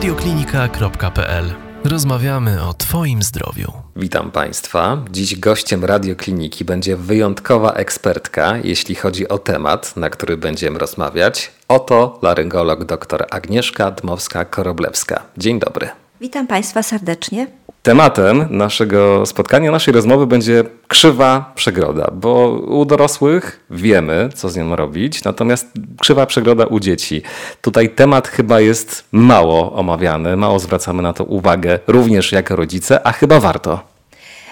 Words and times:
radioklinika.pl. 0.00 1.44
Rozmawiamy 1.84 2.62
o 2.62 2.74
Twoim 2.74 3.22
zdrowiu. 3.22 3.72
Witam 3.96 4.30
Państwa. 4.30 5.04
Dziś 5.10 5.38
gościem 5.38 5.84
radiokliniki 5.84 6.64
będzie 6.64 6.96
wyjątkowa 6.96 7.72
ekspertka, 7.72 8.56
jeśli 8.64 8.94
chodzi 8.94 9.28
o 9.28 9.38
temat, 9.38 9.96
na 9.96 10.10
który 10.10 10.36
będziemy 10.36 10.78
rozmawiać. 10.78 11.52
Oto 11.68 12.18
laryngolog 12.22 12.84
dr 12.84 13.26
Agnieszka 13.30 13.92
Dmowska-Koroblewska. 13.92 15.20
Dzień 15.38 15.58
dobry. 15.58 15.88
Witam 16.20 16.46
Państwa 16.46 16.82
serdecznie. 16.82 17.46
Tematem 17.82 18.46
naszego 18.50 19.26
spotkania, 19.26 19.70
naszej 19.70 19.94
rozmowy 19.94 20.26
będzie 20.26 20.64
krzywa 20.88 21.52
przegroda, 21.54 22.10
bo 22.14 22.48
u 22.50 22.84
dorosłych 22.84 23.64
wiemy, 23.70 24.28
co 24.34 24.48
z 24.48 24.56
nią 24.56 24.76
robić, 24.76 25.24
natomiast 25.24 25.66
krzywa 26.00 26.26
przegroda 26.26 26.66
u 26.66 26.80
dzieci. 26.80 27.22
Tutaj 27.60 27.90
temat 27.90 28.28
chyba 28.28 28.60
jest 28.60 29.04
mało 29.12 29.72
omawiany, 29.72 30.36
mało 30.36 30.58
zwracamy 30.58 31.02
na 31.02 31.12
to 31.12 31.24
uwagę, 31.24 31.78
również 31.86 32.32
jako 32.32 32.56
rodzice, 32.56 33.06
a 33.06 33.12
chyba 33.12 33.40
warto. 33.40 33.89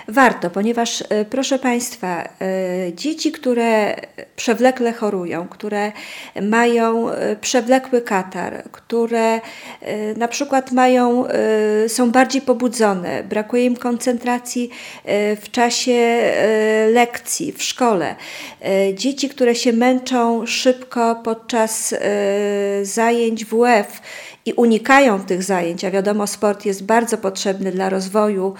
Warto, 0.08 0.50
ponieważ 0.50 1.02
e, 1.08 1.24
proszę 1.24 1.58
Państwa, 1.58 2.22
e, 2.22 2.28
dzieci, 2.94 3.32
które 3.32 3.96
przewlekle 4.36 4.92
chorują, 4.92 5.48
które 5.48 5.92
mają 6.42 7.10
e, 7.10 7.36
przewlekły 7.36 8.02
katar, 8.02 8.62
które 8.72 9.40
na 10.16 10.28
przykład 10.28 10.72
mają, 10.72 11.24
są 11.88 12.10
bardziej 12.10 12.42
pobudzone, 12.42 13.22
brakuje 13.22 13.64
im 13.64 13.76
koncentracji 13.76 14.70
w 15.40 15.50
czasie 15.50 16.18
lekcji 16.92 17.52
w 17.52 17.62
szkole, 17.62 18.14
dzieci, 18.94 19.28
które 19.28 19.54
się 19.54 19.72
męczą 19.72 20.46
szybko 20.46 21.20
podczas 21.24 21.94
zajęć 22.82 23.44
WF 23.44 24.00
i 24.48 24.52
unikają 24.52 25.20
tych 25.20 25.42
zajęć, 25.42 25.84
a 25.84 25.90
wiadomo, 25.90 26.26
sport 26.26 26.64
jest 26.64 26.84
bardzo 26.84 27.18
potrzebny 27.18 27.72
dla 27.72 27.88
rozwoju 27.90 28.54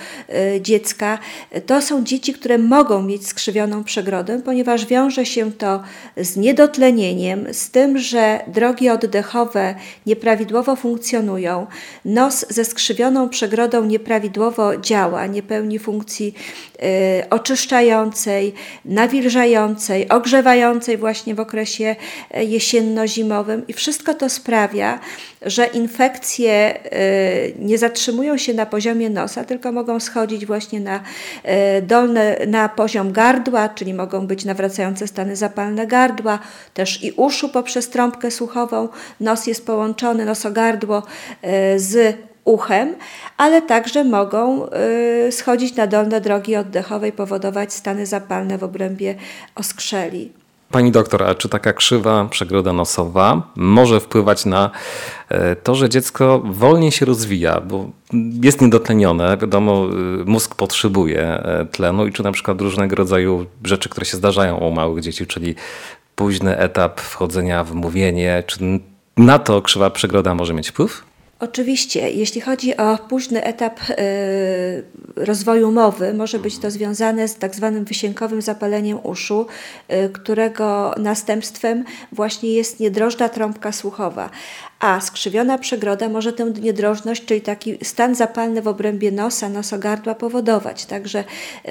y, 0.57 0.61
dziecka, 0.61 1.19
to 1.67 1.83
są 1.83 2.05
dzieci, 2.05 2.33
które 2.33 2.59
mogą 2.59 3.03
mieć 3.03 3.27
skrzywioną 3.27 3.85
przegrodę, 3.85 4.41
ponieważ 4.45 4.87
wiąże 4.87 5.27
się 5.27 5.53
to 5.53 5.83
z 6.17 6.37
niedotlenieniem, 6.37 7.47
z 7.53 7.71
tym, 7.71 7.99
że 7.99 8.41
drogi 8.47 8.91
oddechowe 8.91 9.75
nieprawidłowo 10.07 10.77
funkcjonują, 10.77 11.67
nos 12.05 12.47
ze 12.49 12.65
skrzywioną 12.65 13.29
przegrodą 13.29 13.85
nieprawidłowo 13.85 14.77
działa, 14.77 15.27
nie 15.27 15.43
pełni 15.43 15.79
funkcji 15.79 16.35
y, 16.83 17.31
oczyszczającej, 17.31 18.55
nawilżającej, 18.85 20.09
ogrzewającej 20.09 20.97
właśnie 20.97 21.35
w 21.35 21.41
okresie 21.41 21.97
y, 22.37 22.45
jesienno-zimowym. 22.45 23.63
I 23.69 23.73
wszystko 23.73 24.15
to 24.15 24.29
sprawia, 24.29 25.01
że 25.43 25.67
infekcje 25.79 26.79
y, 26.87 27.55
nie 27.59 27.79
zatrzymują 27.79 28.37
się 28.39 28.55
na 28.55 28.67
poziomie 28.67 29.11
nosa, 29.11 29.45
tylko 29.45 29.73
mogą 29.73 30.01
schodzić 30.01 30.47
właśnie 30.47 30.81
na 30.81 30.97
y, 30.99 31.83
dolny, 31.83 32.37
na 32.47 32.69
poziom 32.69 33.13
gardła, 33.13 33.69
czyli 33.69 33.95
mogą 33.95 34.27
być 34.27 34.45
nawracające 34.45 35.07
stany 35.07 35.37
zapalne 35.37 35.87
gardła, 35.87 36.39
też 36.75 37.05
i 37.05 37.13
uszu 37.13 37.49
poprzez 37.49 37.89
trąbkę 37.89 38.31
słuchową. 38.31 38.89
Nos 39.21 39.47
jest 39.47 39.67
połączony, 39.67 40.25
nosogardło 40.25 41.03
y, 41.45 41.81
z 41.81 42.17
uchem, 42.45 42.95
ale 43.37 43.63
także 43.63 44.05
mogą 44.05 44.67
schodzić 45.31 45.77
na 45.77 45.87
dolne 45.87 46.21
drogi 46.21 46.57
oddechowe 46.57 47.09
i 47.09 47.13
powodować 47.13 47.73
stany 47.73 48.07
zapalne 48.07 48.59
w 48.59 48.65
obrębie 48.65 49.15
oskrzeli. 49.55 50.33
Pani 50.71 50.93
doktor, 50.93 51.23
a 51.23 51.35
czy 51.35 51.49
taka 51.49 51.73
krzywa 51.73 52.25
przegroda 52.31 52.73
nosowa 52.73 53.43
może 53.57 54.01
wpływać 54.01 54.45
na 54.45 54.71
e, 55.29 55.57
to, 55.57 55.75
że 55.75 55.89
dziecko 55.89 56.43
wolniej 56.45 56.93
się 56.93 57.07
rozwija, 57.07 57.61
bo 57.61 57.91
jest 58.43 58.61
niedotlenione, 58.61 59.37
wiadomo, 59.37 59.87
e, 60.21 60.25
mózg 60.25 60.55
potrzebuje 60.55 61.21
e, 61.21 61.67
tlenu 61.73 62.07
i 62.07 62.13
czy 62.13 62.23
na 62.23 62.33
przykład 62.33 62.61
różnego 62.61 62.97
rodzaju 62.97 63.47
rzeczy, 63.65 63.89
które 63.89 64.07
się 64.07 64.17
zdarzają 64.17 64.57
u 64.57 64.71
małych 64.71 65.03
dzieci, 65.03 65.27
czyli 65.27 65.55
późny 66.17 66.59
etap 66.59 67.01
wchodzenia 67.01 67.65
w 67.65 67.75
mówienie, 67.75 68.43
czy 68.47 68.59
na 69.17 69.39
to 69.39 69.63
krzywa 69.63 69.91
przegroda 69.91 70.35
może 70.35 70.55
mieć 70.55 70.69
wpływ? 70.69 71.08
Oczywiście, 71.41 72.11
jeśli 72.11 72.41
chodzi 72.41 72.77
o 72.77 72.99
późny 73.09 73.45
etap 73.45 73.81
y, 73.91 73.95
rozwoju 75.17 75.73
mowy, 75.73 76.15
może 76.15 76.39
być 76.39 76.59
to 76.59 76.71
związane 76.71 77.29
z 77.29 77.37
tak 77.37 77.55
zwanym 77.55 77.85
wysiękowym 77.85 78.43
zapaleniem 78.43 78.99
uszu, 79.03 79.47
y, 79.93 80.11
którego 80.11 80.95
następstwem 80.97 81.85
właśnie 82.13 82.53
jest 82.53 82.81
niedrożna 82.81 83.29
trąbka 83.29 83.73
słuchowa. 83.73 84.31
A 84.81 85.01
skrzywiona 85.01 85.59
przegroda 85.59 86.09
może 86.09 86.33
tę 86.33 86.53
niedrożność, 86.61 87.25
czyli 87.25 87.41
taki 87.41 87.79
stan 87.83 88.15
zapalny 88.15 88.63
w 88.63 88.69
obrębie 88.69 89.13
nosa, 89.13 89.49
nosogardła 89.49 90.15
powodować. 90.15 90.87
Także 90.87 91.25
y, 91.69 91.71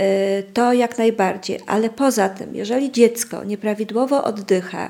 to 0.53 0.73
jak 0.73 0.97
najbardziej. 0.97 1.59
Ale 1.67 1.89
poza 1.89 2.29
tym, 2.29 2.55
jeżeli 2.55 2.91
dziecko 2.91 3.43
nieprawidłowo 3.43 4.23
oddycha 4.23 4.89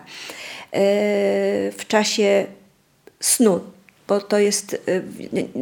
w 1.72 1.82
czasie 1.88 2.46
snu, 3.20 3.60
bo 4.08 4.22
to 4.22 4.40
jest, 4.40 4.74
y, 4.74 5.04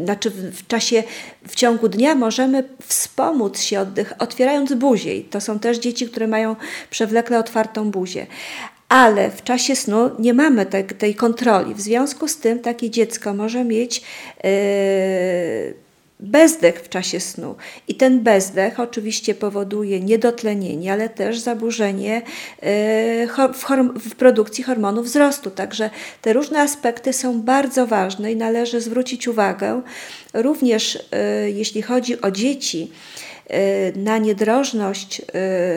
znaczy 0.04 0.32
w 0.32 0.68
czasie, 0.68 1.04
w 1.48 1.56
ciągu 1.56 1.90
dnia 1.90 2.16
możemy 2.16 2.64
wspomóc 2.88 3.60
się 3.62 3.80
oddech, 3.80 4.14
otwierając 4.20 4.74
buzię. 4.74 5.16
I 5.16 5.24
to 5.24 5.42
są 5.42 5.60
też 5.60 5.78
dzieci, 5.78 6.08
które 6.08 6.28
mają 6.28 6.56
przewlekle 6.90 7.40
otwartą 7.40 7.92
buzię. 7.92 8.28
Ale 8.90 9.32
w 9.32 9.44
czasie 9.44 9.76
snu 9.76 10.12
nie 10.20 10.34
mamy 10.34 10.66
te, 10.66 10.84
tej 10.84 11.16
kontroli. 11.16 11.74
W 11.74 11.82
związku 11.82 12.28
z 12.28 12.38
tym 12.38 12.60
takie 12.60 12.90
dziecko 12.90 13.34
może 13.34 13.64
mieć 13.64 14.02
yy, 14.44 15.85
bezdech 16.20 16.82
w 16.82 16.90
czasie 16.90 17.20
snu. 17.20 17.56
I 17.88 17.96
ten 17.96 18.24
bezdech 18.24 18.80
oczywiście 18.80 19.36
powoduje 19.36 20.00
niedotlenienie, 20.00 20.94
ale 20.94 21.10
też 21.10 21.40
zaburzenie 21.40 22.22
e, 22.62 23.28
w, 24.00 24.16
produkcji 24.16 24.64
hormonu 24.64 25.04
wzrostu. 25.04 25.52
Także 25.52 25.90
te 26.22 26.34
różne 26.34 26.62
aspekty 26.62 27.14
są 27.14 27.42
bardzo 27.42 27.88
ważne 27.88 28.32
i 28.32 28.36
należy 28.36 28.82
zwrócić 28.82 29.28
uwagę 29.28 29.82
również 30.34 31.00
e, 31.12 31.52
jeśli 31.52 31.82
chodzi 31.82 32.22
o 32.22 32.32
dzieci 32.32 32.92
na 33.96 34.18
niedrożność 34.18 35.20
y, 35.20 35.24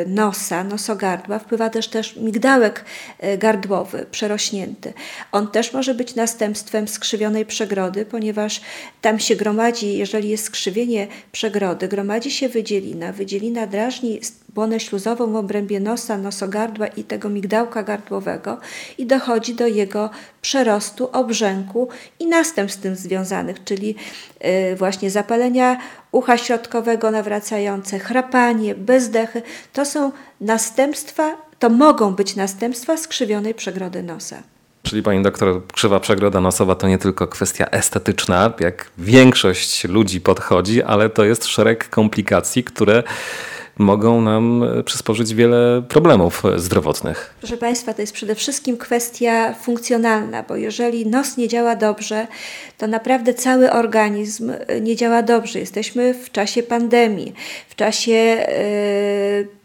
nosa, 0.06 0.64
nosogardła 0.64 1.38
wpływa 1.38 1.70
też, 1.70 1.88
też 1.88 2.16
migdałek 2.16 2.84
y, 3.24 3.38
gardłowy, 3.38 4.06
przerośnięty. 4.10 4.92
On 5.32 5.50
też 5.50 5.72
może 5.72 5.94
być 5.94 6.14
następstwem 6.14 6.88
skrzywionej 6.88 7.46
przegrody, 7.46 8.06
ponieważ 8.06 8.60
tam 9.00 9.18
się 9.18 9.36
gromadzi, 9.36 9.98
jeżeli 9.98 10.28
jest 10.28 10.44
skrzywienie 10.44 11.06
przegrody, 11.32 11.88
gromadzi 11.88 12.30
się 12.30 12.48
wydzielina. 12.48 13.12
Wydzielina 13.12 13.66
drażni 13.66 14.20
błonę 14.48 14.80
śluzową 14.80 15.32
w 15.32 15.36
obrębie 15.36 15.80
nosa, 15.80 16.18
nosogardła 16.18 16.86
i 16.86 17.04
tego 17.04 17.28
migdałka 17.28 17.82
gardłowego 17.82 18.58
i 18.98 19.06
dochodzi 19.06 19.54
do 19.54 19.66
jego 19.66 20.10
przerostu, 20.42 21.08
obrzęku 21.12 21.88
i 22.18 22.26
następstw 22.26 22.80
z 22.80 22.82
tym 22.82 22.96
związanych, 22.96 23.64
czyli 23.64 23.94
właśnie 24.76 25.10
zapalenia 25.10 25.78
ucha 26.12 26.38
środkowego 26.38 27.10
nawracające, 27.10 27.98
chrapanie, 27.98 28.74
bezdechy, 28.74 29.42
to 29.72 29.84
są 29.84 30.12
następstwa, 30.40 31.36
to 31.58 31.70
mogą 31.70 32.14
być 32.14 32.36
następstwa 32.36 32.96
skrzywionej 32.96 33.54
przegrody 33.54 34.02
nosa. 34.02 34.42
Czyli 34.82 35.02
pani 35.02 35.22
doktor, 35.22 35.66
krzywa 35.72 36.00
przegroda 36.00 36.40
nosowa 36.40 36.74
to 36.74 36.88
nie 36.88 36.98
tylko 36.98 37.26
kwestia 37.26 37.66
estetyczna, 37.70 38.52
jak 38.60 38.90
większość 38.98 39.84
ludzi 39.84 40.20
podchodzi, 40.20 40.82
ale 40.82 41.10
to 41.10 41.24
jest 41.24 41.46
szereg 41.46 41.88
komplikacji, 41.88 42.64
które 42.64 43.02
mogą 43.78 44.20
nam 44.20 44.62
e, 44.62 44.82
przysporzyć 44.82 45.34
wiele 45.34 45.82
problemów 45.88 46.42
zdrowotnych. 46.56 47.34
Proszę 47.40 47.56
Państwa, 47.56 47.94
to 47.94 48.00
jest 48.00 48.12
przede 48.12 48.34
wszystkim 48.34 48.76
kwestia 48.76 49.54
funkcjonalna, 49.54 50.42
bo 50.42 50.56
jeżeli 50.56 51.06
nos 51.06 51.36
nie 51.36 51.48
działa 51.48 51.76
dobrze, 51.76 52.26
to 52.78 52.86
naprawdę 52.86 53.34
cały 53.34 53.72
organizm 53.72 54.52
e, 54.66 54.80
nie 54.80 54.96
działa 54.96 55.22
dobrze. 55.22 55.58
Jesteśmy 55.58 56.14
w 56.14 56.30
czasie 56.30 56.62
pandemii, 56.62 57.34
w 57.68 57.74
czasie. 57.74 58.12
Yy, 58.12 59.57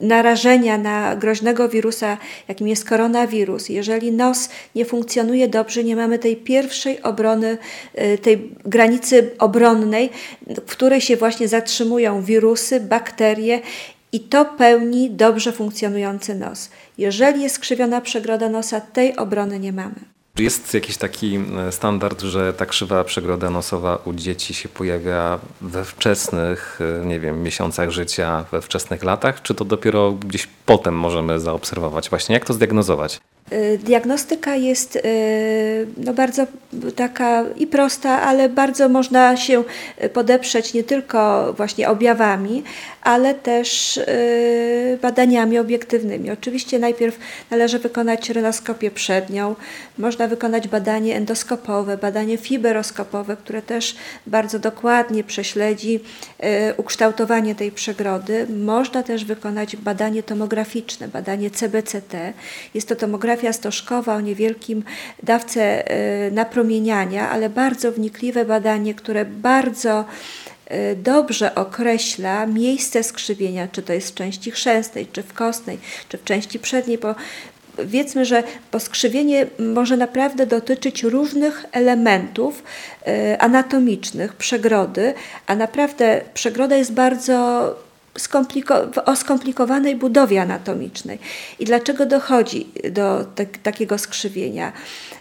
narażenia 0.00 0.78
na 0.78 1.16
groźnego 1.16 1.68
wirusa, 1.68 2.18
jakim 2.48 2.68
jest 2.68 2.88
koronawirus, 2.88 3.68
jeżeli 3.68 4.12
nos 4.12 4.48
nie 4.74 4.84
funkcjonuje 4.84 5.48
dobrze, 5.48 5.84
nie 5.84 5.96
mamy 5.96 6.18
tej 6.18 6.36
pierwszej 6.36 7.02
obrony, 7.02 7.58
y, 7.98 8.18
tej 8.18 8.54
granicy 8.64 9.30
obronnej, 9.38 10.10
w 10.46 10.70
której 10.70 11.00
się 11.00 11.16
właśnie 11.16 11.48
zatrzymują 11.48 12.22
wirusy, 12.22 12.80
bakterie 12.80 13.60
i 14.12 14.20
to 14.20 14.44
pełni 14.44 15.10
dobrze 15.10 15.52
funkcjonujący 15.52 16.34
nos. 16.34 16.70
Jeżeli 16.98 17.42
jest 17.42 17.54
skrzywiona 17.54 18.00
przegroda 18.00 18.48
nosa, 18.48 18.80
tej 18.80 19.16
obrony 19.16 19.58
nie 19.58 19.72
mamy. 19.72 20.19
Czy 20.40 20.44
jest 20.44 20.74
jakiś 20.74 20.96
taki 20.96 21.40
e, 21.68 21.72
standard, 21.72 22.22
że 22.22 22.52
ta 22.52 22.66
krzywa 22.66 23.04
przegroda 23.04 23.50
nosowa 23.50 23.98
u 24.04 24.12
dzieci 24.12 24.54
się 24.54 24.68
pojawia 24.68 25.38
we 25.60 25.84
wczesnych, 25.84 26.78
e, 27.02 27.06
nie 27.06 27.20
wiem, 27.20 27.42
miesiącach 27.42 27.90
życia, 27.90 28.44
we 28.52 28.62
wczesnych 28.62 29.04
latach, 29.04 29.42
czy 29.42 29.54
to 29.54 29.64
dopiero 29.64 30.12
gdzieś 30.12 30.48
potem 30.66 30.94
możemy 30.94 31.40
zaobserwować? 31.40 32.10
Właśnie 32.10 32.34
jak 32.34 32.44
to 32.44 32.52
zdiagnozować? 32.52 33.20
Y, 33.52 33.78
diagnostyka 33.84 34.56
jest 34.56 34.98
no, 35.96 36.12
bardzo 36.12 36.46
taka 36.96 37.44
i 37.56 37.66
prosta, 37.66 38.22
ale 38.22 38.48
bardzo 38.48 38.88
można 38.88 39.36
się 39.36 39.64
podeprzeć 40.12 40.74
nie 40.74 40.84
tylko 40.84 41.52
właśnie 41.56 41.88
objawami, 41.88 42.62
ale 43.02 43.34
też 43.34 44.00
badaniami 45.02 45.58
obiektywnymi. 45.58 46.30
Oczywiście 46.30 46.78
najpierw 46.78 47.18
należy 47.50 47.78
wykonać 47.78 48.30
renoskopię 48.30 48.90
przednią, 48.90 49.54
można 49.98 50.28
wykonać 50.30 50.68
badanie 50.68 51.16
endoskopowe, 51.16 51.96
badanie 51.96 52.38
fiberoskopowe, 52.38 53.36
które 53.36 53.62
też 53.62 53.96
bardzo 54.26 54.58
dokładnie 54.58 55.24
prześledzi 55.24 56.00
ukształtowanie 56.76 57.54
tej 57.54 57.72
przegrody. 57.72 58.46
Można 58.64 59.02
też 59.02 59.24
wykonać 59.24 59.76
badanie 59.76 60.22
tomograficzne, 60.22 61.08
badanie 61.08 61.50
CBCT. 61.50 62.32
Jest 62.74 62.88
to 62.88 62.96
tomografia 62.96 63.40
tomografia 63.40 63.52
stożkowa 63.52 64.14
o 64.14 64.20
niewielkim 64.20 64.84
dawce 65.22 65.90
e, 65.90 66.30
napromieniania, 66.30 67.30
ale 67.30 67.48
bardzo 67.48 67.92
wnikliwe 67.92 68.44
badanie, 68.44 68.94
które 68.94 69.24
bardzo 69.24 70.04
e, 70.66 70.96
dobrze 70.96 71.54
określa 71.54 72.46
miejsce 72.46 73.02
skrzywienia, 73.02 73.68
czy 73.68 73.82
to 73.82 73.92
jest 73.92 74.10
w 74.10 74.14
części 74.14 74.50
chrzęstnej, 74.50 75.06
czy 75.12 75.22
w 75.22 75.32
kostnej, 75.32 75.78
czy 76.08 76.18
w 76.18 76.24
części 76.24 76.58
przedniej, 76.58 76.98
bo 76.98 77.14
wiedzmy, 77.84 78.24
że 78.24 78.42
poskrzywienie 78.70 79.46
może 79.58 79.96
naprawdę 79.96 80.46
dotyczyć 80.46 81.02
różnych 81.02 81.64
elementów 81.72 82.62
e, 83.06 83.42
anatomicznych 83.42 84.32
przegrody, 84.32 85.14
a 85.46 85.54
naprawdę 85.54 86.20
przegroda 86.34 86.76
jest 86.76 86.92
bardzo 86.92 87.74
o 89.06 89.16
skomplikowanej 89.16 89.96
budowie 89.96 90.42
anatomicznej. 90.42 91.18
I 91.58 91.64
dlaczego 91.64 92.06
dochodzi 92.06 92.66
do 92.90 93.24
te 93.34 93.46
takiego 93.46 93.98
skrzywienia? 93.98 94.72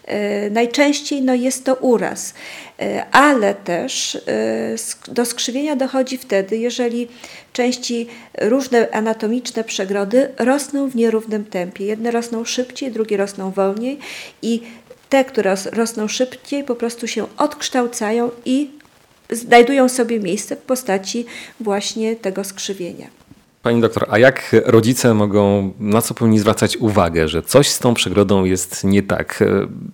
E, 0.06 0.50
najczęściej 0.50 1.22
no, 1.22 1.34
jest 1.34 1.66
to 1.66 1.76
uraz, 1.76 2.34
e, 2.80 3.06
ale 3.12 3.56
też 3.56 4.16
e, 4.16 5.12
do 5.12 5.26
skrzywienia 5.26 5.76
dochodzi 5.76 6.18
wtedy, 6.18 6.58
jeżeli 6.58 7.08
części 7.54 8.08
różne 8.42 8.92
anatomiczne 8.92 9.64
przegrody 9.64 10.30
rosną 10.38 10.90
w 10.90 10.96
nierównym 10.96 11.46
tempie. 11.46 11.86
Jedne 11.86 12.12
rosną 12.12 12.46
szybciej, 12.46 12.92
drugie 12.92 13.18
rosną 13.18 13.52
wolniej 13.52 14.00
i 14.42 14.62
te, 15.10 15.26
które 15.26 15.56
rosną 15.72 16.08
szybciej, 16.08 16.64
po 16.64 16.76
prostu 16.76 17.08
się 17.08 17.28
odkształcają 17.38 18.32
i 18.46 18.79
znajdują 19.32 19.90
sobie 19.90 20.20
miejsce 20.20 20.56
w 20.56 20.62
postaci 20.62 21.26
właśnie 21.60 22.16
tego 22.16 22.44
skrzywienia. 22.44 23.08
Pani 23.64 23.82
doktor, 23.82 24.06
a 24.10 24.18
jak 24.20 24.56
rodzice 24.66 25.14
mogą, 25.14 25.74
na 25.80 26.02
co 26.02 26.14
powinni 26.14 26.40
zwracać 26.40 26.78
uwagę, 26.78 27.28
że 27.28 27.42
coś 27.42 27.68
z 27.68 27.80
tą 27.80 27.94
przegrodą 27.94 28.46
jest 28.46 28.84
nie 28.84 29.04
tak? 29.04 29.44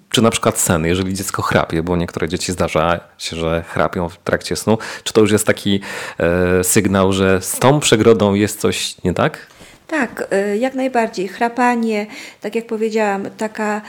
Czy 0.09 0.21
na 0.21 0.29
przykład 0.29 0.59
sen, 0.59 0.85
jeżeli 0.85 1.13
dziecko 1.13 1.41
chrapie, 1.41 1.83
bo 1.83 1.95
niektóre 1.97 2.27
dzieci 2.27 2.51
zdarza 2.51 2.99
się, 3.17 3.35
że 3.35 3.63
chrapią 3.67 4.09
w 4.09 4.17
trakcie 4.17 4.55
snu, 4.55 4.77
czy 5.03 5.13
to 5.13 5.21
już 5.21 5.31
jest 5.31 5.47
taki 5.47 5.79
e, 6.19 6.63
sygnał, 6.63 7.13
że 7.13 7.41
z 7.41 7.59
tą 7.59 7.79
przegrodą 7.79 8.33
jest 8.33 8.59
coś 8.59 8.95
nie 9.03 9.13
tak? 9.13 9.47
Tak, 9.87 10.27
y, 10.53 10.57
jak 10.57 10.75
najbardziej. 10.75 11.27
Chrapanie, 11.27 12.05
tak 12.41 12.55
jak 12.55 12.67
powiedziałam, 12.67 13.29
taka 13.37 13.81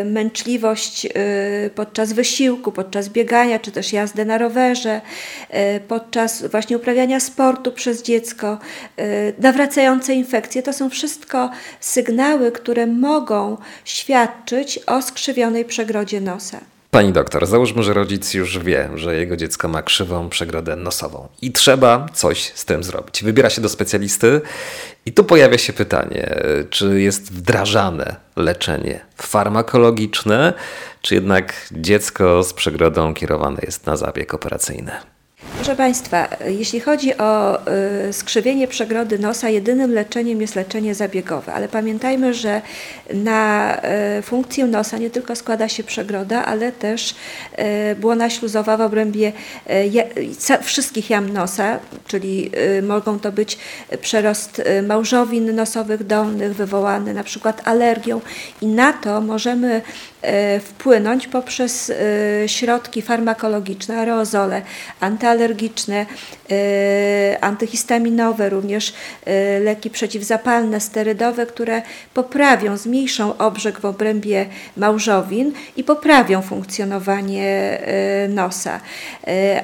y, 0.00 0.04
męczliwość 0.04 1.06
y, 1.06 1.70
podczas 1.74 2.12
wysiłku, 2.12 2.72
podczas 2.72 3.08
biegania, 3.08 3.58
czy 3.58 3.72
też 3.72 3.92
jazdy 3.92 4.24
na 4.24 4.38
rowerze, 4.38 5.00
podczas 5.88 6.46
właśnie 6.46 6.76
uprawiania 6.76 7.20
sportu 7.20 7.72
przez 7.72 8.02
dziecko, 8.02 8.58
nawracające 9.38 10.14
infekcje, 10.14 10.62
to 10.62 10.72
są 10.72 10.90
wszystko 10.90 11.50
sygnały, 11.80 12.52
które 12.52 12.86
mogą 12.86 13.56
świadczyć 13.84 14.78
o 14.86 15.02
skrzywionej 15.02 15.64
przegrodzie 15.64 16.20
nosa. 16.20 16.60
Pani 16.90 17.12
doktor, 17.12 17.46
załóżmy, 17.46 17.82
że 17.82 17.94
rodzic 17.94 18.34
już 18.34 18.58
wie, 18.58 18.90
że 18.94 19.16
jego 19.16 19.36
dziecko 19.36 19.68
ma 19.68 19.82
krzywą 19.82 20.28
przegrodę 20.28 20.76
nosową 20.76 21.28
i 21.42 21.52
trzeba 21.52 22.06
coś 22.14 22.52
z 22.54 22.64
tym 22.64 22.84
zrobić. 22.84 23.24
Wybiera 23.24 23.50
się 23.50 23.60
do 23.60 23.68
specjalisty 23.68 24.40
i 25.06 25.12
tu 25.12 25.24
pojawia 25.24 25.58
się 25.58 25.72
pytanie, 25.72 26.42
czy 26.70 27.00
jest 27.00 27.32
wdrażane 27.32 28.16
leczenie 28.36 29.00
farmakologiczne, 29.16 30.52
czy 31.02 31.14
jednak 31.14 31.54
dziecko 31.72 32.42
z 32.42 32.52
przegrodą 32.52 33.14
kierowane 33.14 33.60
jest 33.62 33.86
na 33.86 33.96
zabieg 33.96 34.34
operacyjny. 34.34 34.92
Proszę 35.58 35.76
Państwa, 35.76 36.28
jeśli 36.46 36.80
chodzi 36.80 37.16
o 37.16 37.58
y, 38.08 38.12
skrzywienie 38.12 38.68
przegrody 38.68 39.18
nosa, 39.18 39.48
jedynym 39.48 39.94
leczeniem 39.94 40.40
jest 40.40 40.54
leczenie 40.54 40.94
zabiegowe, 40.94 41.52
ale 41.52 41.68
pamiętajmy, 41.68 42.34
że 42.34 42.62
na 43.14 43.76
y, 44.18 44.22
funkcję 44.22 44.66
nosa 44.66 44.98
nie 44.98 45.10
tylko 45.10 45.36
składa 45.36 45.68
się 45.68 45.84
przegroda, 45.84 46.44
ale 46.44 46.72
też 46.72 47.14
y, 47.90 47.96
błona 47.96 48.30
śluzowa 48.30 48.76
w 48.76 48.80
obrębie 48.80 49.32
wszystkich 50.62 51.10
jam 51.10 51.32
nosa, 51.32 51.78
czyli 52.06 52.50
mogą 52.82 53.18
to 53.18 53.32
być 53.32 53.58
przerost 54.00 54.62
małżowin 54.82 55.54
nosowych 55.54 56.06
dolnych 56.06 56.54
wywołany 56.54 57.14
na 57.14 57.24
przykład 57.24 57.68
alergią. 57.68 58.20
I 58.62 58.66
na 58.66 58.92
to 58.92 59.20
możemy 59.20 59.82
wpłynąć 60.60 61.26
poprzez 61.26 61.90
e, 61.90 62.48
środki 62.48 63.02
farmakologiczne, 63.02 63.98
aerozole, 63.98 64.62
antyalergiczne, 65.00 66.06
e, 66.50 67.38
antyhistaminowe, 67.40 68.48
również 68.48 68.92
leki 69.60 69.90
przeciwzapalne, 69.90 70.80
sterydowe, 70.80 71.46
które 71.46 71.82
poprawią, 72.14 72.76
zmniejszą 72.76 73.38
obrzeg 73.38 73.80
w 73.80 73.84
obrębie 73.84 74.46
małżowin 74.76 75.52
i 75.76 75.84
poprawią 75.84 76.42
funkcjonowanie 76.42 77.78
nosa. 78.28 78.80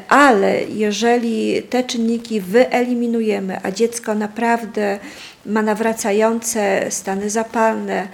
Ale 0.09 0.63
jeżeli 0.63 1.63
te 1.63 1.85
czynniki 1.85 2.41
wyeliminujemy, 2.41 3.59
a 3.63 3.71
dziecko 3.71 4.15
naprawdę 4.15 4.99
ma 5.47 5.63
nawracające 5.63 6.87
stany 6.91 7.31
zapalne 7.31 8.09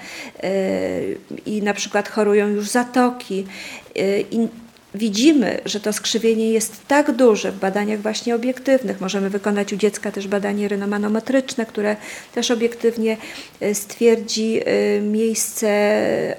y, 0.44 1.18
i 1.46 1.62
na 1.62 1.74
przykład 1.74 2.08
chorują 2.08 2.48
już 2.48 2.68
zatoki. 2.68 3.46
Y, 3.96 4.24
I 4.30 4.48
widzimy, 4.94 5.60
że 5.64 5.80
to 5.80 5.92
skrzywienie 5.92 6.50
jest 6.50 6.86
tak 6.88 7.12
duże 7.12 7.52
w 7.52 7.58
badaniach 7.58 8.00
właśnie 8.00 8.34
obiektywnych. 8.34 9.00
Możemy 9.00 9.30
wykonać 9.30 9.72
u 9.72 9.76
dziecka 9.76 10.12
też 10.12 10.28
badanie 10.28 10.68
renomanometryczne, 10.68 11.66
które 11.66 11.96
też 12.34 12.50
obiektywnie 12.50 13.16
y, 13.62 13.74
stwierdzi 13.74 14.60
miejsce 15.02 15.70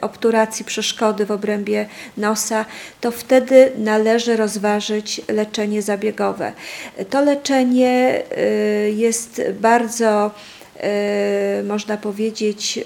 obturacji 0.01 0.65
przeszkody 0.65 1.25
w 1.25 1.31
obrębie 1.31 1.85
nosa, 2.17 2.65
to 3.01 3.11
wtedy 3.11 3.71
należy 3.77 4.37
rozważyć 4.37 5.21
leczenie 5.27 5.81
zabiegowe. 5.81 6.53
To 7.09 7.21
leczenie 7.21 8.23
jest 8.95 9.41
bardzo 9.59 10.31
można 11.63 11.97
powiedzieć, 11.97 12.77
e, 12.77 12.83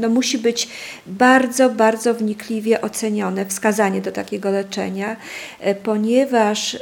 no 0.00 0.08
musi 0.08 0.38
być 0.38 0.68
bardzo, 1.06 1.70
bardzo 1.70 2.14
wnikliwie 2.14 2.80
ocenione 2.80 3.46
wskazanie 3.46 4.00
do 4.00 4.12
takiego 4.12 4.50
leczenia, 4.50 5.16
e, 5.60 5.74
ponieważ 5.74 6.78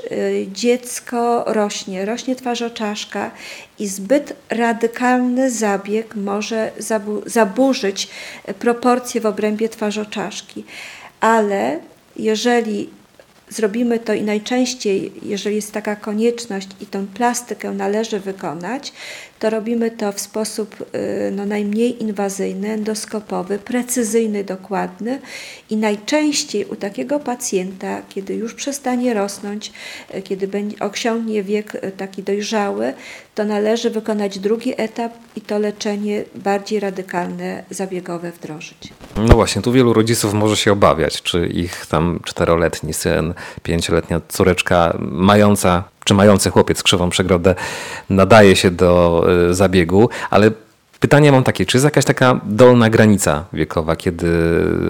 dziecko 0.52 1.44
rośnie, 1.46 2.04
rośnie 2.04 2.36
twarzoczaszka 2.36 3.30
i 3.78 3.86
zbyt 3.88 4.36
radykalny 4.50 5.50
zabieg 5.50 6.16
może 6.16 6.70
zaburzyć 7.26 8.08
proporcje 8.58 9.20
w 9.20 9.26
obrębie 9.26 9.68
twarzoczaszki. 9.68 10.64
Ale 11.20 11.78
jeżeli 12.16 12.90
zrobimy 13.48 13.98
to 13.98 14.14
i 14.14 14.22
najczęściej, 14.22 15.12
jeżeli 15.22 15.56
jest 15.56 15.72
taka 15.72 15.96
konieczność 15.96 16.68
i 16.80 16.86
tą 16.86 17.06
plastykę 17.06 17.70
należy 17.72 18.20
wykonać, 18.20 18.92
to 19.38 19.50
robimy 19.50 19.90
to 19.90 20.12
w 20.12 20.20
sposób 20.20 20.76
y, 20.94 21.30
no, 21.32 21.46
najmniej 21.46 22.02
inwazyjny, 22.02 22.68
endoskopowy, 22.68 23.58
precyzyjny, 23.58 24.44
dokładny 24.44 25.20
i 25.70 25.76
najczęściej 25.76 26.64
u 26.64 26.76
takiego 26.76 27.20
pacjenta, 27.20 28.02
kiedy 28.08 28.34
już 28.34 28.54
przestanie 28.54 29.14
rosnąć, 29.14 29.72
y, 30.14 30.22
kiedy 30.22 30.48
osiągnie 30.80 31.42
wiek 31.42 31.74
y, 31.74 31.92
taki 31.96 32.22
dojrzały, 32.22 32.94
to 33.34 33.44
należy 33.44 33.90
wykonać 33.90 34.38
drugi 34.38 34.74
etap 34.76 35.12
i 35.36 35.40
to 35.40 35.58
leczenie 35.58 36.24
bardziej 36.34 36.80
radykalne, 36.80 37.64
zabiegowe 37.70 38.32
wdrożyć. 38.32 38.78
No 39.16 39.34
właśnie, 39.34 39.62
tu 39.62 39.72
wielu 39.72 39.92
rodziców 39.92 40.34
może 40.34 40.56
się 40.56 40.72
obawiać, 40.72 41.22
czy 41.22 41.46
ich 41.46 41.86
tam 41.86 42.20
czteroletni 42.24 42.94
syn, 42.94 43.34
pięcioletnia 43.62 44.20
córeczka 44.28 44.96
mająca 45.00 45.84
czy 46.06 46.14
mający 46.14 46.50
chłopiec 46.50 46.82
krzywą 46.82 47.10
przegrodę 47.10 47.54
nadaje 48.10 48.56
się 48.56 48.70
do 48.70 49.24
e, 49.50 49.54
zabiegu, 49.54 50.08
ale 50.30 50.50
Pytanie 51.00 51.32
mam 51.32 51.44
takie, 51.44 51.66
czy 51.66 51.76
jest 51.76 51.84
jakaś 51.84 52.04
taka 52.04 52.40
dolna 52.44 52.90
granica 52.90 53.44
wiekowa, 53.52 53.96
kiedy, 53.96 54.28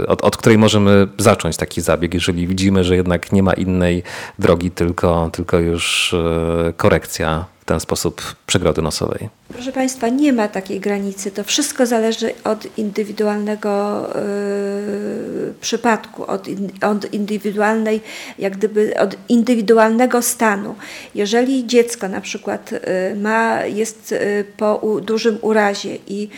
od, 0.08 0.24
od, 0.24 0.36
której 0.36 0.58
możemy 0.58 1.08
zacząć 1.18 1.56
taki 1.56 1.80
zabieg, 1.80 2.14
jeżeli 2.14 2.46
widzimy, 2.46 2.84
że 2.84 2.96
jednak 2.96 3.32
nie 3.32 3.42
ma 3.42 3.52
innej 3.52 4.02
drogi, 4.38 4.70
tylko, 4.70 5.30
tylko 5.32 5.58
już 5.58 6.14
e, 6.14 6.72
korekcja 6.76 7.44
w 7.60 7.64
ten 7.64 7.80
sposób 7.80 8.22
przegrody 8.46 8.82
nosowej? 8.82 9.28
Proszę 9.56 9.72
Państwa, 9.72 10.08
nie 10.08 10.32
ma 10.32 10.48
takiej 10.48 10.80
granicy. 10.80 11.30
To 11.30 11.44
wszystko 11.44 11.86
zależy 11.86 12.32
od 12.44 12.78
indywidualnego 12.78 14.02
yy, 14.14 15.54
przypadku, 15.60 16.24
od, 16.26 16.46
od, 16.82 17.12
indywidualnej, 17.14 18.00
jak 18.38 18.56
gdyby 18.56 18.98
od 18.98 19.16
indywidualnego 19.28 20.22
stanu. 20.22 20.74
Jeżeli 21.14 21.66
dziecko 21.66 22.08
na 22.08 22.20
przykład 22.20 22.72
yy, 22.72 22.80
ma, 23.20 23.64
jest 23.64 24.10
yy, 24.10 24.44
po 24.56 24.76
u, 24.76 25.00
dużym 25.00 25.38
urazie 25.42 25.98
i 26.06 26.28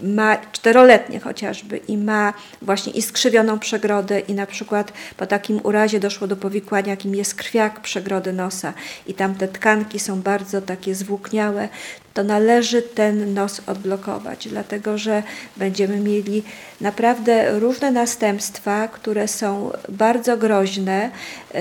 ma 0.00 0.36
czteroletnie 0.52 1.20
chociażby 1.20 1.76
i 1.76 1.98
ma 1.98 2.32
właśnie 2.62 2.92
i 2.92 3.02
skrzywioną 3.02 3.58
przegrodę 3.58 4.20
i 4.20 4.34
na 4.34 4.46
przykład 4.46 4.92
po 5.16 5.26
takim 5.26 5.60
urazie 5.62 6.00
doszło 6.00 6.26
do 6.26 6.36
powikłania, 6.36 6.90
jakim 6.90 7.14
jest 7.14 7.34
krwiak 7.34 7.80
przegrody 7.80 8.32
nosa 8.32 8.72
i 9.06 9.14
tam 9.14 9.34
te 9.34 9.48
tkanki 9.48 9.98
są 9.98 10.22
bardzo 10.22 10.62
takie 10.62 10.94
zwłókniałe, 10.94 11.68
to 12.16 12.24
należy 12.24 12.65
ten 12.94 13.34
nos 13.34 13.60
odblokować, 13.66 14.48
dlatego 14.48 14.98
że 14.98 15.22
będziemy 15.56 16.00
mieli 16.00 16.42
naprawdę 16.80 17.58
różne 17.58 17.90
następstwa, 17.90 18.88
które 18.88 19.28
są 19.28 19.70
bardzo 19.88 20.36
groźne, 20.36 21.10
yy, 21.54 21.60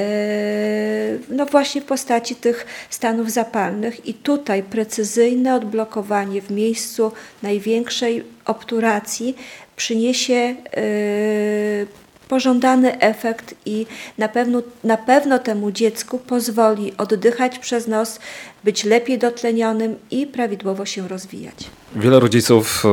no 1.29 1.45
właśnie 1.45 1.81
w 1.81 1.85
postaci 1.85 2.35
tych 2.35 2.65
stanów 2.89 3.31
zapalnych. 3.31 4.05
I 4.05 4.13
tutaj 4.13 4.63
precyzyjne 4.63 5.55
odblokowanie 5.55 6.41
w 6.41 6.51
miejscu 6.51 7.11
największej 7.43 8.23
obturacji 8.45 9.35
przyniesie 9.75 10.55
yy, 10.75 12.04
pożądany 12.27 12.99
efekt 12.99 13.55
i 13.65 13.85
na 14.17 14.27
pewno, 14.27 14.61
na 14.83 14.97
pewno 14.97 15.39
temu 15.39 15.71
dziecku 15.71 16.19
pozwoli 16.19 16.93
oddychać 16.97 17.59
przez 17.59 17.87
nos, 17.87 18.19
być 18.63 18.83
lepiej 18.83 19.19
dotlenionym 19.19 19.95
i 20.11 20.27
prawidłowo 20.27 20.85
się 20.85 21.07
rozwijać. 21.07 21.55
Wiele 21.95 22.19
rodziców, 22.19 22.83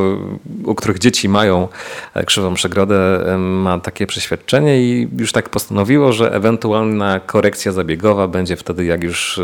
y, 0.65 0.69
u 0.69 0.75
których 0.75 0.99
dzieci 0.99 1.29
mają 1.29 1.69
e, 2.15 2.25
krzywą 2.25 2.55
przegrodę, 2.55 3.25
e, 3.35 3.39
ma 3.39 3.79
takie 3.79 4.07
przeświadczenie 4.07 4.83
i 4.83 5.09
już 5.19 5.33
tak 5.33 5.49
postanowiło, 5.49 6.12
że 6.12 6.35
ewentualna 6.35 7.21
korekcja 7.21 7.73
zabiegowa 7.73 8.29
będzie 8.29 8.57
wtedy, 8.57 8.85
jak 8.85 9.05
już 9.05 9.41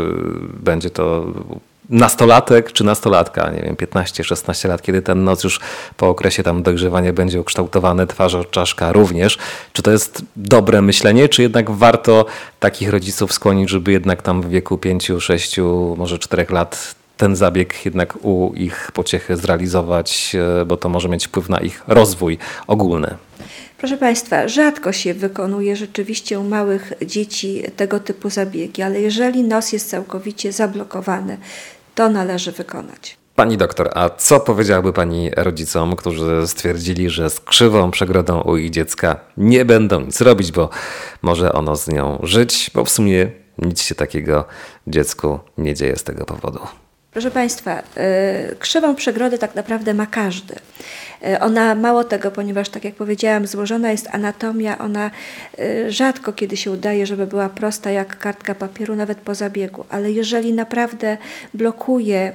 będzie 0.63 0.89
to 0.89 1.25
nastolatek 1.89 2.71
czy 2.71 2.83
nastolatka, 2.83 3.51
nie 3.51 3.61
wiem, 3.61 3.75
15-16 3.75 4.67
lat, 4.67 4.81
kiedy 4.81 5.01
ten 5.01 5.23
nos 5.23 5.43
już 5.43 5.59
po 5.97 6.09
okresie 6.09 6.43
tam 6.43 6.63
dojrzewania 6.63 7.13
będzie 7.13 7.41
ukształtowany, 7.41 8.07
twarz 8.07 8.35
czaszka 8.51 8.91
również. 8.91 9.37
Czy 9.73 9.81
to 9.81 9.91
jest 9.91 10.21
dobre 10.35 10.81
myślenie, 10.81 11.29
czy 11.29 11.41
jednak 11.41 11.71
warto 11.71 12.25
takich 12.59 12.89
rodziców 12.89 13.33
skłonić, 13.33 13.69
żeby 13.69 13.91
jednak 13.91 14.21
tam 14.21 14.41
w 14.41 14.49
wieku 14.49 14.77
5, 14.77 15.11
6, 15.19 15.57
może 15.97 16.19
4 16.19 16.45
lat 16.49 16.95
ten 17.17 17.35
zabieg 17.35 17.85
jednak 17.85 18.25
u 18.25 18.53
ich 18.55 18.91
pociechy 18.93 19.37
zrealizować, 19.37 20.35
e, 20.61 20.65
bo 20.65 20.77
to 20.77 20.89
może 20.89 21.09
mieć 21.09 21.27
wpływ 21.27 21.49
na 21.49 21.57
ich 21.57 21.83
rozwój 21.87 22.37
ogólny? 22.67 23.15
Proszę 23.77 23.97
Państwa, 23.97 24.47
rzadko 24.47 24.91
się 24.91 25.13
wykonuje 25.13 25.75
rzeczywiście 25.75 26.39
u 26.39 26.43
małych 26.43 26.93
dzieci 27.05 27.63
tego 27.75 27.99
typu 27.99 28.29
zabiegi, 28.29 28.81
ale 28.81 29.01
jeżeli 29.01 29.43
nos 29.43 29.71
jest 29.71 29.89
całkowicie 29.89 30.51
zablokowany, 30.51 31.37
to 31.99 32.09
należy 32.09 32.51
wykonać. 32.51 33.17
Pani 33.35 33.57
doktor, 33.57 33.89
a 33.95 34.09
co 34.09 34.39
powiedziałaby 34.39 34.93
Pani 34.93 35.31
rodzicom, 35.37 35.95
którzy 35.95 36.47
stwierdzili, 36.47 37.09
że 37.09 37.29
z 37.29 37.39
krzywą 37.39 37.91
przegrodą 37.91 38.41
u 38.41 38.57
ich 38.57 38.69
dziecka 38.69 39.19
nie 39.37 39.65
będą 39.65 39.99
nic 39.99 40.21
robić, 40.21 40.51
bo 40.51 40.69
może 41.21 41.53
ono 41.53 41.75
z 41.75 41.87
nią 41.87 42.19
żyć, 42.23 42.71
bo 42.73 42.85
w 42.85 42.89
sumie 42.89 43.31
nic 43.57 43.81
się 43.81 43.95
takiego 43.95 44.45
dziecku 44.87 45.39
nie 45.57 45.73
dzieje 45.73 45.95
z 45.95 46.03
tego 46.03 46.25
powodu? 46.25 46.59
Proszę 47.11 47.31
Państwa, 47.31 47.79
y, 47.79 48.55
krzywą 48.59 48.95
przegrody 48.95 49.37
tak 49.37 49.55
naprawdę 49.55 49.93
ma 49.93 50.05
każdy. 50.05 50.55
Y, 51.27 51.39
ona 51.39 51.75
mało 51.75 52.03
tego, 52.03 52.31
ponieważ 52.31 52.69
tak 52.69 52.83
jak 52.83 52.95
powiedziałam, 52.95 53.47
złożona 53.47 53.91
jest 53.91 54.07
anatomia, 54.11 54.77
ona 54.77 55.11
y, 55.59 55.91
rzadko 55.91 56.33
kiedy 56.33 56.57
się 56.57 56.71
udaje, 56.71 57.05
żeby 57.05 57.27
była 57.27 57.49
prosta 57.49 57.91
jak 57.91 58.17
kartka 58.19 58.55
papieru, 58.55 58.95
nawet 58.95 59.17
po 59.17 59.35
zabiegu, 59.35 59.85
ale 59.89 60.11
jeżeli 60.11 60.53
naprawdę 60.53 61.17
blokuje 61.53 62.31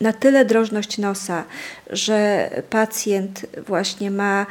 na 0.00 0.12
tyle 0.12 0.44
drożność 0.44 0.98
nosa, 0.98 1.44
że 1.90 2.50
pacjent 2.70 3.46
właśnie 3.66 4.10
ma 4.10 4.46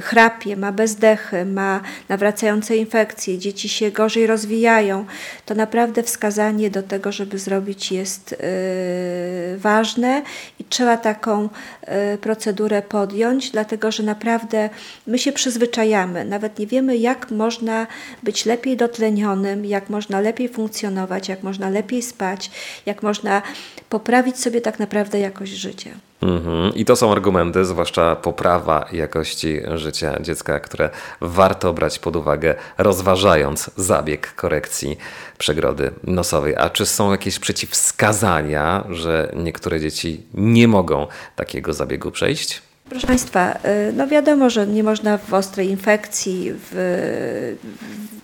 chrapie, 0.00 0.56
ma 0.56 0.72
bezdechy, 0.72 1.44
ma 1.44 1.80
nawracające 2.08 2.76
infekcje, 2.76 3.38
dzieci 3.38 3.68
się 3.68 3.90
gorzej 3.90 4.26
rozwijają, 4.26 5.04
to 5.46 5.54
naprawdę 5.54 6.02
wskazanie 6.02 6.70
do 6.70 6.82
tego, 6.82 7.12
żeby 7.12 7.38
zrobić 7.38 7.92
jest 7.92 8.30
yy, 8.30 9.58
ważne 9.58 10.22
i 10.60 10.64
trzeba 10.64 10.96
taką 10.96 11.42
yy, 11.42 12.18
procedurę 12.18 12.82
podjąć, 12.82 13.50
dlatego 13.50 13.92
że 13.92 14.02
naprawdę 14.02 14.70
my 15.06 15.18
się 15.18 15.32
przyzwyczajamy, 15.32 16.24
nawet 16.24 16.58
nie 16.58 16.66
wiemy 16.66 16.96
jak 16.96 17.30
można 17.30 17.86
być 18.22 18.46
lepiej 18.46 18.76
dotlenionym, 18.76 19.64
jak 19.64 19.90
można 19.90 20.20
lepiej 20.20 20.48
funkcjonować, 20.48 21.28
jak 21.28 21.42
można 21.42 21.70
lepiej 21.70 22.02
spać, 22.02 22.50
jak 22.86 23.02
można 23.02 23.42
poprawić 23.88 24.38
sobie 24.38 24.60
tak 24.60 24.78
naprawdę 24.78 25.20
jakość 25.20 25.52
życia. 25.52 25.90
Mhm. 26.24 26.74
I 26.74 26.84
to 26.84 26.96
są 26.96 27.12
argumenty, 27.12 27.64
zwłaszcza 27.64 28.16
poprawa 28.16 28.86
jakości 28.92 29.60
życia 29.74 30.20
dziecka, 30.20 30.60
które 30.60 30.90
warto 31.20 31.72
brać 31.72 31.98
pod 31.98 32.16
uwagę, 32.16 32.54
rozważając 32.78 33.70
zabieg 33.76 34.34
korekcji 34.34 34.98
przegrody 35.38 35.90
nosowej. 36.04 36.54
A 36.56 36.70
czy 36.70 36.86
są 36.86 37.10
jakieś 37.10 37.38
przeciwwskazania, 37.38 38.84
że 38.90 39.32
niektóre 39.36 39.80
dzieci 39.80 40.22
nie 40.34 40.68
mogą 40.68 41.06
takiego 41.36 41.72
zabiegu 41.72 42.10
przejść? 42.10 42.62
Proszę 42.94 43.06
Państwa, 43.06 43.58
y, 43.88 43.92
no 43.92 44.06
wiadomo, 44.06 44.50
że 44.50 44.66
nie 44.66 44.82
można 44.82 45.18
w 45.18 45.34
ostrej 45.34 45.70
infekcji, 45.70 46.52
w, 46.54 47.56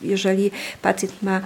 jeżeli 0.02 0.50
pacjent 0.82 1.22
ma 1.22 1.40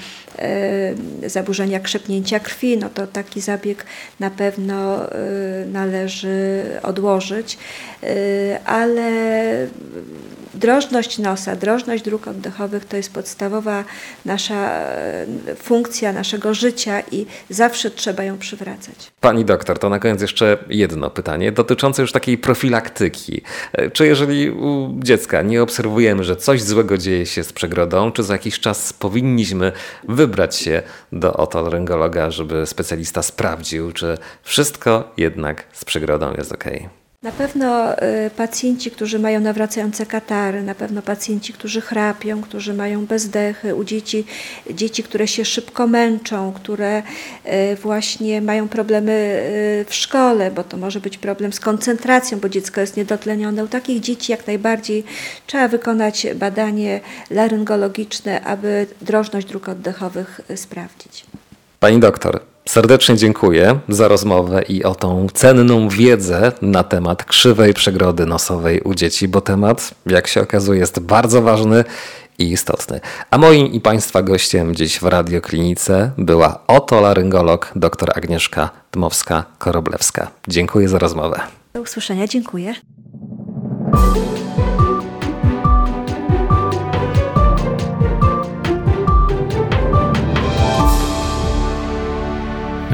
y, 1.24 1.30
zaburzenia 1.30 1.80
krzepnięcia 1.80 2.40
krwi, 2.40 2.78
no 2.78 2.88
to 2.88 3.06
taki 3.06 3.40
zabieg 3.40 3.86
na 4.20 4.30
pewno 4.30 5.06
y, 5.06 5.66
należy 5.72 6.62
odłożyć, 6.82 7.58
ale 8.66 9.10
drożność 10.54 11.18
nosa, 11.18 11.56
drożność 11.56 12.04
dróg 12.04 12.28
oddechowych 12.28 12.84
to 12.84 12.96
jest 12.96 13.12
podstawowa 13.12 13.84
nasza 14.24 14.80
funkcja 15.56 16.12
naszego 16.12 16.54
życia 16.54 17.02
i 17.12 17.26
zawsze 17.50 17.90
trzeba 17.90 18.24
ją 18.24 18.38
przywracać. 18.38 19.12
Pani 19.20 19.44
doktor, 19.44 19.78
to 19.78 19.88
na 19.88 19.98
koniec 19.98 20.20
jeszcze 20.20 20.58
jedno 20.68 21.10
pytanie 21.10 21.52
dotyczące 21.52 22.02
już 22.02 22.12
takiej 22.12 22.38
profilaktyki. 22.38 23.42
E, 23.72 23.90
czy 23.90 24.06
jeżeli 24.06 24.50
u 24.50 24.94
dziecka 24.98 25.42
nie 25.42 25.62
obserwujemy, 25.62 26.24
że 26.24 26.36
coś 26.36 26.62
złego 26.62 26.98
dzieje 26.98 27.26
się 27.26 27.44
z 27.44 27.52
przegrodą, 27.52 28.12
czy 28.12 28.22
za 28.22 28.34
jakiś 28.34 28.60
czas 28.60 28.92
powinniśmy 28.92 29.72
wybrać 30.08 30.56
się 30.56 30.82
do 31.12 31.34
otoryngologa, 31.36 32.30
żeby 32.30 32.66
specjalista 32.66 33.22
sprawdził, 33.22 33.92
czy 33.92 34.18
wszystko 34.42 35.12
jednak 35.16 35.64
z 35.72 35.84
przegrodą 35.84 36.34
jest 36.34 36.52
ok? 36.52 36.64
Na 37.24 37.32
pewno 37.32 37.94
y, 38.26 38.30
pacjenci, 38.36 38.90
którzy 38.90 39.18
mają 39.18 39.40
nawracające 39.40 40.06
katary, 40.06 40.62
na 40.62 40.74
pewno 40.74 41.02
pacjenci, 41.02 41.52
którzy 41.52 41.80
chrapią, 41.80 42.42
którzy 42.42 42.74
mają 42.74 43.06
bezdechy, 43.06 43.74
u 43.74 43.84
dzieci, 43.84 44.24
dzieci, 44.70 45.02
które 45.02 45.28
się 45.28 45.44
szybko 45.44 45.86
męczą, 45.86 46.52
które 46.52 47.02
y, 47.72 47.76
właśnie 47.76 48.40
mają 48.40 48.68
problemy 48.68 49.12
y, 49.12 49.84
w 49.88 49.94
szkole, 49.94 50.50
bo 50.50 50.64
to 50.64 50.76
może 50.76 51.00
być 51.00 51.18
problem 51.18 51.52
z 51.52 51.60
koncentracją, 51.60 52.40
bo 52.40 52.48
dziecko 52.48 52.80
jest 52.80 52.96
niedotlenione. 52.96 53.64
U 53.64 53.68
takich 53.68 54.00
dzieci 54.00 54.32
jak 54.32 54.46
najbardziej 54.46 55.04
trzeba 55.46 55.68
wykonać 55.68 56.26
badanie 56.34 57.00
laryngologiczne, 57.30 58.40
aby 58.40 58.86
drożność 59.02 59.46
dróg 59.46 59.68
oddechowych 59.68 60.40
sprawdzić. 60.56 61.26
Pani 61.80 62.00
doktor, 62.00 62.53
Serdecznie 62.68 63.16
dziękuję 63.16 63.78
za 63.88 64.08
rozmowę 64.08 64.62
i 64.62 64.84
o 64.84 64.94
tą 64.94 65.26
cenną 65.34 65.88
wiedzę 65.88 66.52
na 66.62 66.84
temat 66.84 67.24
krzywej 67.24 67.74
przegrody 67.74 68.26
nosowej 68.26 68.80
u 68.80 68.94
dzieci, 68.94 69.28
bo 69.28 69.40
temat, 69.40 69.94
jak 70.06 70.26
się 70.26 70.40
okazuje, 70.40 70.80
jest 70.80 71.00
bardzo 71.00 71.42
ważny 71.42 71.84
i 72.38 72.52
istotny. 72.52 73.00
A 73.30 73.38
moim 73.38 73.66
i 73.66 73.80
Państwa 73.80 74.22
gościem 74.22 74.74
dziś 74.74 74.98
w 74.98 75.02
radioklinice 75.02 76.10
była 76.18 76.60
otolaryngolog 76.66 77.72
dr 77.76 78.10
Agnieszka 78.14 78.70
Dmowska-Koroblewska. 78.92 80.26
Dziękuję 80.48 80.88
za 80.88 80.98
rozmowę. 80.98 81.40
Do 81.74 81.80
usłyszenia, 81.80 82.26
dziękuję. 82.26 82.74